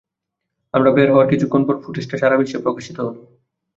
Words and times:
আমরা 0.73 0.89
বের 0.91 1.09
হওয়ার 1.11 1.29
কিছুক্ষণ 1.31 1.61
পর, 1.67 1.75
ফুটেজটা 1.83 2.15
সারা 2.17 2.35
বিশ্বে 2.37 2.63
প্রকাশিত 2.65 2.97
হল। 2.99 3.15